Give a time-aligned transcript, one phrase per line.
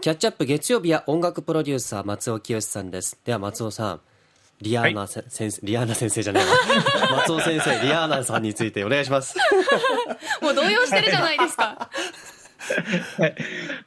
[0.00, 3.18] キャッチアップ月曜日は音楽プロデューサー松尾清さんです。
[3.24, 4.00] では松尾さん、
[4.60, 6.52] リアーナせ、先生、リアーナ先生じゃないわ。
[7.26, 9.36] 松尾先生、リアーナさんについてお願いします。
[10.42, 11.90] もう動揺してるじゃないですか。
[13.18, 13.34] はい、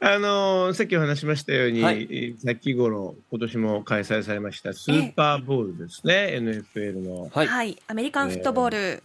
[0.00, 7.46] あのーさっきお話しましたように、はい先頃今年も開催されましたスーパーボールですね、NFL のはい。
[7.48, 7.82] はい。
[7.88, 9.02] アメリカンフットボール。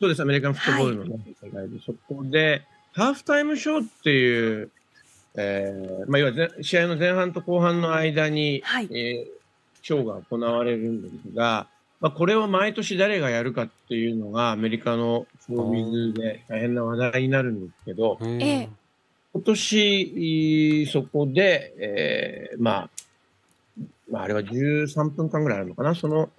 [0.00, 2.62] そうですアメリカンフットボールの、ね世界でそこで
[2.92, 4.70] ハーフタイムショーっていう、
[5.36, 8.88] えーまあ、いわゆる前試合の前半と後半の間に、はい。
[8.90, 9.42] えー
[9.82, 11.66] ショーが行われるんですが、
[12.00, 22.90] まあ、これを毎年誰がやるかっていうのがアメリカのショービズで大変な話題になるんですけど、今年、そこで、えーまあ、
[24.10, 26.30] まあ、あれは13分間ぐらいあるのかな、その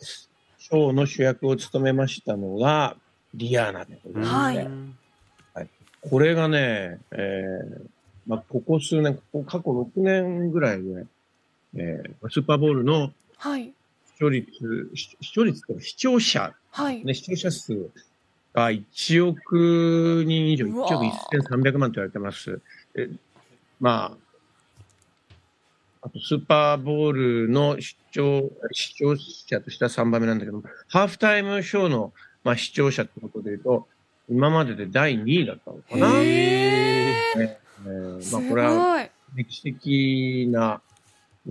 [0.57, 2.95] ショーの主役を務めましたのが、
[3.33, 4.69] リアーナでございまして、
[5.53, 5.69] はい。
[6.01, 7.87] これがね、えー
[8.27, 11.05] まあ、ここ数年、ここ過去6年ぐらいで、
[11.75, 13.73] えースーパーボールのはい。
[14.13, 17.03] 視聴率、視視聴率と視聴者、はい。
[17.03, 17.89] ね、視聴者数
[18.53, 22.61] が1億人以上、1うわ億1300万と言われてます。
[22.95, 23.09] え
[23.79, 24.17] まあ、
[26.03, 27.11] あとスーパーボー
[27.45, 33.87] ルの視聴視聴者としては3番目なんだけど、ハーフタイムショーの、まあ、視聴者ってことで言うと、
[34.29, 36.21] 今までで第2位だったのかな。
[36.21, 39.01] へえねえーまあ、これは。
[39.01, 39.11] い。
[39.35, 40.81] 歴史的な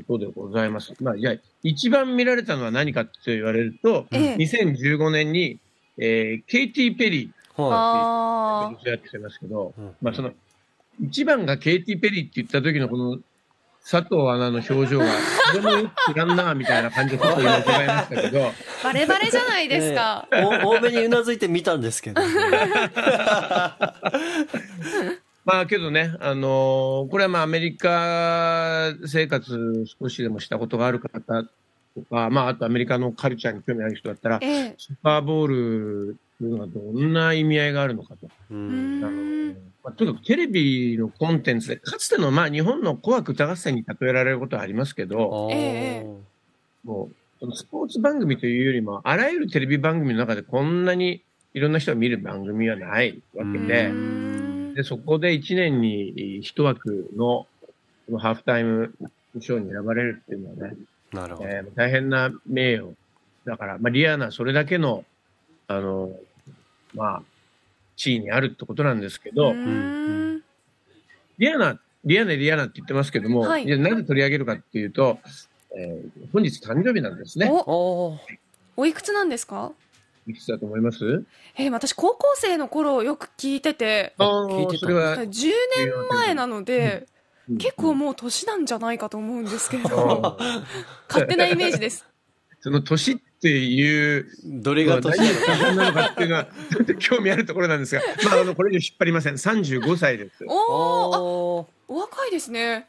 [0.07, 0.95] ことでございます。
[1.01, 4.35] まあ、いや、一番見られたのは何かって言われると、ええ。
[4.37, 5.59] 2015年に、
[5.99, 10.33] えーケイティ・ペリー、はあ女性やってきてますけど、うんまあその、
[11.03, 13.19] 一番がケイティ・ペリーって言った時のこの
[13.85, 15.11] 佐藤アナの表情が、こ
[15.57, 18.53] れもよく知らんな、みたいな感じでちょっと今伺いましたけど、ー
[18.85, 19.69] バレバレじゃないい。
[19.69, 20.29] ですか。
[20.31, 22.29] ねえお多めにうなずいてみたんですけど、ね。
[25.45, 34.75] まあけどね、あのーこれはまあアメリカ生活少しでもしたことがある方とか、まああとアメリカのカルチャーに興味ある人だったら、ええ。
[34.79, 38.29] スーパーボールというのはどんな意味合いがあるのかと。
[39.85, 46.07] まあ、とにかくテレビのコンテンツで、かつてのまあ日本の紅白歌合戦に例えられることはありますけど、ええ
[46.85, 54.32] もうそのスポーツ番組というよりも、あらゆるテレビ番組の中でこんなにいろんな人が見る番組はないわけで、うん
[54.75, 57.47] でそこで1年に一枠の
[58.07, 58.95] このハーフタイム
[59.41, 60.77] ショーに選ばれるっていうのはね、
[61.13, 61.49] なるほど。
[61.49, 62.93] えー大変な名誉。
[63.45, 65.05] だから、まあ、リアなそれだけの、
[65.69, 66.11] あの、
[66.95, 67.23] まあ、
[67.97, 70.43] 地位にあるってことなんですけど、うん
[71.39, 75.19] リアナ、リアナ、リアナって言ってますけども、はいなぜ取り上げるかっていうと、
[75.77, 77.49] えー本日誕生日なんですね。
[77.51, 78.19] お、
[78.77, 79.73] おいくつなんですか？
[80.27, 81.25] いくつだと思います？
[81.57, 87.13] えー、私高校生の頃よく聞いてて、あ聞いてたそれは、10年前なので、うん
[87.59, 90.63] 結構もう年なんじゃないかと思うんですけあど、ー
[91.09, 92.07] 勝手なイメージです。
[92.61, 95.19] その年っていう、どれが年
[95.77, 98.01] なのかっていうのは、ちょっと興味あるところなんですが、
[98.31, 99.35] まあ、あの、これ以上引っ張りません。
[99.35, 100.45] 35歳です。
[100.47, 102.87] おお若いですね。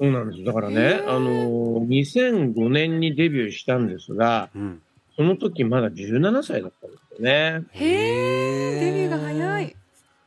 [0.00, 0.44] そうなんです。
[0.44, 4.82] だからへね、ーあのー、2005年にデビューしたんですが、うん。
[5.16, 7.64] その時まだ17歳だったんですよね。
[7.72, 9.76] へー、デビューが早い。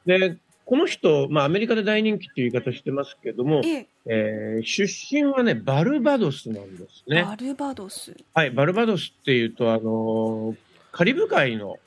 [0.06, 7.24] で、この人、まあアメリカで大人気っていう言い方してますけども、ええー出身はね、バルバドスなんですー、ね。
[7.24, 8.16] バルバドス。
[8.34, 10.56] はい、バルバドスっていうと、あのー
[10.92, 11.78] カリブ海の。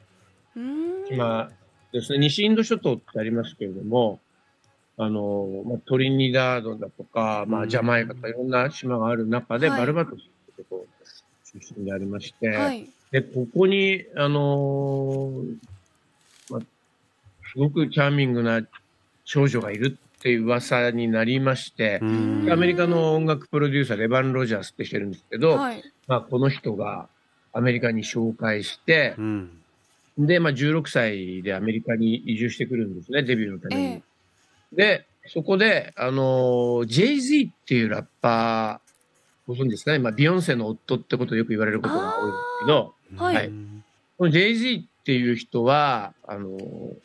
[1.08, 1.50] 島
[1.92, 4.20] ですね、西インド諸島ってありますけれども、
[4.96, 10.20] あのーまあ、トリニダードだとか、まあ、うんジャマイカとかいろんな島がある中で、はいバルバドス
[11.54, 12.88] 出身でありまして、はい。
[13.10, 15.56] で、ここに、あのー
[16.50, 16.60] まあ、
[17.52, 18.62] すごくチャーミングな
[19.24, 25.82] 少女がいるっていう噂になりましてう、んアメリカの音楽プロデューサー、レバン・ロジャースってしてるんですけど、はい。
[26.06, 27.08] まあ、この人が
[27.52, 29.50] アメリカに紹介してう、ん。
[30.18, 33.82] で、まあ、16歳でアメリカに移住してくるんですね、デビューのために。
[33.84, 34.02] え
[34.72, 38.91] で、そこで、あのー、Jay-Z っていうラッパー、
[39.46, 43.36] ご存知ですかね、まあ、ビヨンセの夫ってことをよく言われることが多いんですけど、はい。
[43.36, 43.52] はい。
[44.18, 46.96] この Jay-Z っていう人は、あのー、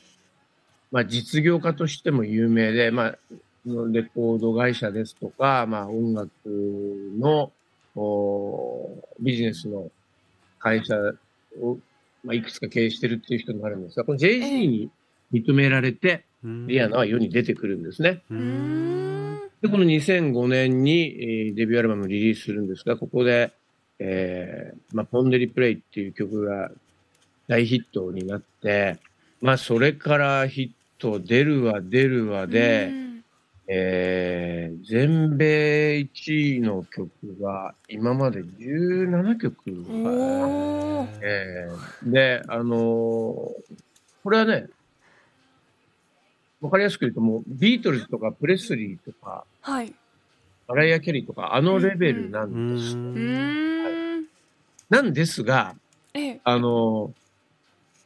[0.91, 3.17] まあ、実業家としても有名で、まあ、
[3.91, 6.31] レコード会社ですとか、まあ、音楽
[7.19, 7.51] の、
[7.95, 9.89] おビジネスの
[10.59, 10.95] 会社
[11.59, 11.77] を、
[12.23, 14.91] まあ、いくつか経営してるっていう人になるんですが、この Jay-Z に
[15.33, 18.21] 認められて、リアナは世に出てくるんですね。
[18.29, 19.26] うー、うーん。
[19.61, 23.51] で、この2005年に、えーデビューアルバムをリリースするんですが、ここで、
[23.99, 26.69] えーまあ、ポンデリプレイっていう曲が
[27.47, 28.99] 大ヒットになって、
[29.41, 33.23] まあ、それからヒット出るわ出るわで、うん
[33.69, 37.09] えー、全米1位の曲
[37.41, 39.61] が今まで17曲。
[41.21, 43.77] えーで、あのー
[44.23, 44.67] これはね、
[46.61, 49.93] わかりやすく言うともう、ビートルズとかプレスリーとか、はい。
[50.67, 52.95] マライア・キャリーとか、あのレベルなうんです。
[52.95, 54.25] うーん。
[54.89, 55.75] なんですが、
[56.13, 56.41] ええ。
[56.43, 57.27] あのー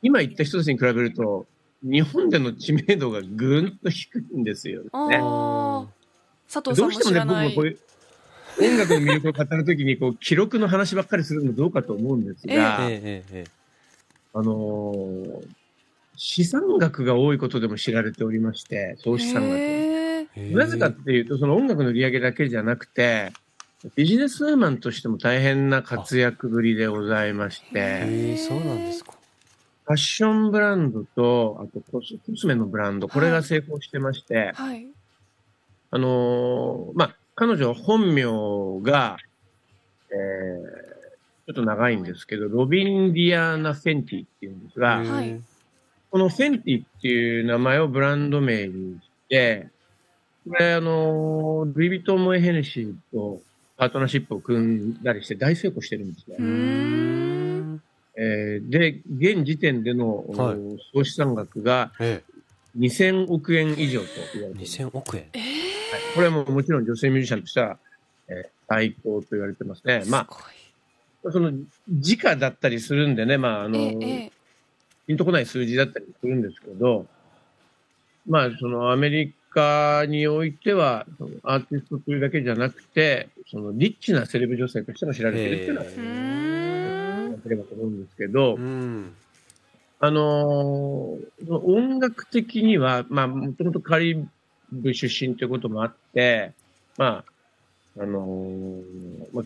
[0.04, 1.46] 今言った人たちに比べると、
[1.84, 4.90] 日本での知名度がぐーんと低いんですよね。
[4.94, 5.88] ああ。
[6.52, 7.68] 佐藤さんもどうしてもね、知らない僕もこう。
[7.68, 13.44] いう音楽の魅力を語るときに、こう、記録の話ばっかりするのどうかと思うんですが、ええええ
[14.34, 15.48] あのー
[16.24, 20.56] 資産額が多いことでも知られておりまして、総資産額。
[20.56, 23.34] なぜかっていうと、その音楽の売り上げだけじゃなくて、
[23.96, 29.14] ビジネスウーマンとしても大変な活躍ぶりでございまして、ええそうなんですか。
[29.86, 34.88] ファッションブランドと、あとコスコスメのブランド、これが成功してまして、はい。
[35.90, 38.26] あのーまあ、彼女本名
[38.84, 39.18] が、
[40.12, 40.92] えー
[41.48, 45.42] ちょっと長いんですけど、ロビン・ディアーナ・フェンティっていうんですが、はい
[46.12, 49.70] このフェンティっていう名前をブランド名にして、
[50.48, 53.40] これあのールイ・ヴィトン・モエ・ヘネシーと
[53.78, 56.36] パートナーシップを組んだりして大成功してるんですね。
[56.38, 57.82] うーん。
[58.18, 60.58] えーで、現時点での、はい
[60.94, 62.22] 総資産額がえ
[62.78, 64.82] 2000億円以上と言われえ、ています。
[64.84, 65.24] 2000億円。
[65.34, 65.40] ええ。
[65.40, 67.78] はいこれはもうもちろん女性ミュージシャンとしては、
[68.28, 70.04] えー最高と言われてますね。
[70.08, 70.34] まあ、
[71.26, 71.52] すその、
[71.90, 74.32] 時価だったりするんでね、まあ、あの、え
[75.08, 77.06] ピンとこない数字だったりするんですけど、
[78.28, 89.14] まあ、そのアメリカにおいては、そのアーティストというだけじゃなくて、そのリッチなセレブ女性としても知られているっていうのは、うーんやってればと思うんですけど、うん。
[90.04, 94.26] あのー音楽的には、まあ、もともとカリ
[94.72, 96.54] ブ出身ということもあって、
[96.98, 97.24] ま
[97.98, 98.82] あ、あのー
[99.34, 99.46] まあ、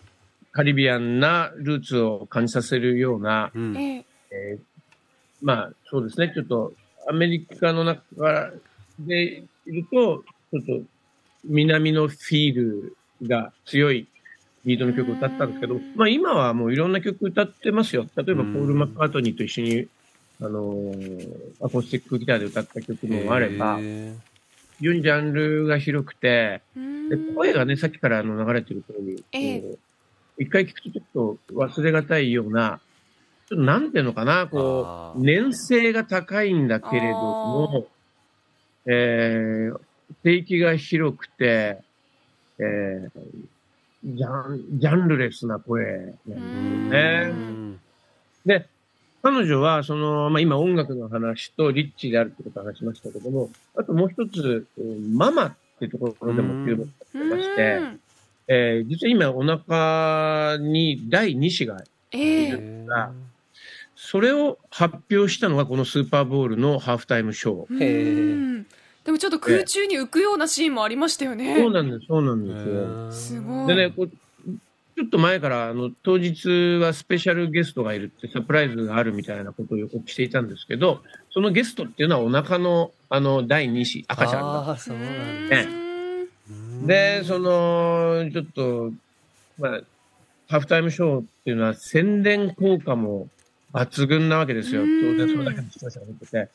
[0.52, 3.78] カリビアンなルーツを感じさせるような、うん。
[3.78, 4.06] ええ。
[4.32, 4.75] えー
[5.46, 6.74] まあ、そうですね、ちょっと、
[7.08, 8.52] アメリカの中
[8.98, 10.82] でいると、ちょっと、
[11.44, 14.08] 南のフィールが強い
[14.66, 18.08] ビートの曲を歌ったんですけどうん、まあ今はもういろんな曲歌ってますよ。
[18.16, 18.54] 例えば、うん。
[18.54, 19.88] ポール・マッカートニーと一緒に、
[20.42, 24.18] あのーアコースティックギターで歌った曲もあれば、え
[24.80, 27.36] 非常にジャンルが広くて、でん。
[27.36, 29.24] 声がね、さっきからあの流れてる通り、
[30.40, 32.82] 一回聞くとちょっと忘れがたいような、
[33.48, 37.88] ちょっとなんていうのかな、こう、あー年性が高いんだけれども、
[38.88, 39.80] えー、
[40.24, 41.80] 定域が広くて、
[42.58, 43.10] えー、
[44.06, 47.30] ジャン、ジャンルレスな声なんですよね。
[47.30, 47.80] うん
[48.46, 48.68] で、
[49.24, 57.82] 彼女は、その、まあ、今音楽の話とリッチであるってことを話しましたけども、あともう一つ、うんママってところでも注目してまして、
[58.48, 62.50] えー実は今お腹に第2子が、ええ。
[62.52, 63.12] えが
[64.06, 68.66] それを発表したのがこのスーパーボールのハーフタイムショー。
[69.04, 71.56] でもちょっと空中に浮くようなシーンもありましたよね。
[71.58, 73.40] そうなんです、そうなんですよ。
[73.40, 73.68] すごい。
[73.68, 84.48] でね、こうちょっと前から、あの、当日はスペシャルゲストがいるってサプライズがあるみたいなことを予告していたんですけど、そのゲストっていうのはお腹の、あの、第2子、赤ちゃんだ。
[84.48, 85.58] ああ、そうなんうだ。
[85.58, 88.92] ーんで、その、ちょっと、
[89.60, 89.82] まあ、
[90.48, 93.28] ハーフタイムショーっていうのは宣伝効果も
[93.76, 94.84] 抜群なわけですよ。
[94.84, 96.50] うん当然それだけの視聴者が見てて。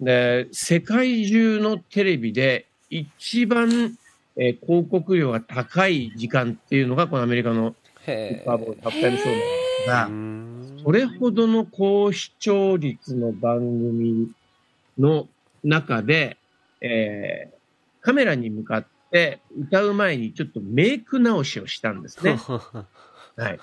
[0.00, 3.96] で、世界中のテレビで一番、
[4.36, 7.74] えー広告料が高い時間っていうのがこのアメリカの
[8.04, 9.44] スへーパーボールハーフタイムショーなんで
[9.84, 10.44] すが、うん
[10.84, 14.30] それほどの高視聴率の番組
[14.98, 15.28] の
[15.64, 16.36] 中で、
[16.80, 17.58] えー
[18.00, 22.38] カメラに向かって歌う前にちょっとメイク直しをしたんですね。
[23.36, 23.58] はい。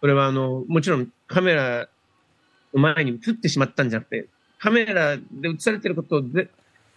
[0.00, 1.88] これはあの、もちろんカメラの
[2.72, 6.48] 前に映ってしまったんじゃなくて、カメラで映されてることで、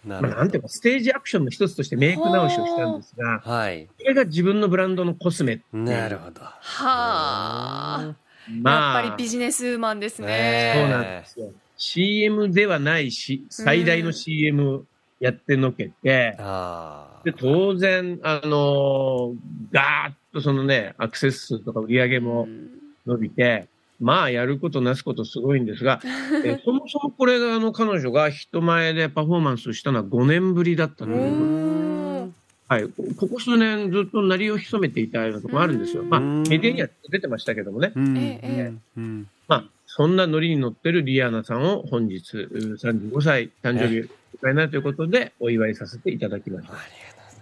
[0.04, 3.50] まあ、なんていうか、ステージアクションの一つとしてメイク直しをしたんですが、ど。
[3.50, 3.88] はい。
[3.98, 5.60] それが自分のブランドのコスメ。
[5.72, 6.40] なるほど。
[6.40, 8.14] はあ。
[8.48, 10.72] まあ、やっぱりビジネスウーマンですねね。
[10.74, 11.52] そうなんですよ。
[11.76, 14.86] CM ではないし、最大の CM
[15.18, 17.24] やってのけて、ああ。
[17.24, 19.36] で、当然、あのー
[19.72, 22.48] ガーッとそのね、アクセス数とか売り上げも
[23.06, 23.68] 伸びて、
[24.00, 26.00] まあ、やることなすことすごいんですが、
[26.44, 32.34] えそもそもこれが、あの、彼女が人前でパフォーマンスをしたのは5年ぶりだったのうで、ん
[32.70, 32.88] はい。
[33.16, 36.04] ここ数年ずっと鳴りを潜めていたようなところあるんですよ。
[36.04, 37.92] まあ、うんメディアには出てましたけどもね。
[37.94, 44.04] うんええうんまあ、そんなノリに乗ってるリアーナさんを本日、う35歳誕生日を
[44.40, 46.74] 迎えないということでお祝いさせていただきました。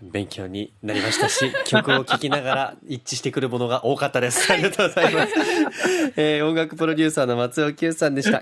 [0.03, 4.53] 勉強になりましたし、 曲を聴きながら一致してくるものが多かったです。
[4.53, 5.33] ありがとうございます。
[6.17, 8.37] えー音楽プロデューサーの松尾清さんでした。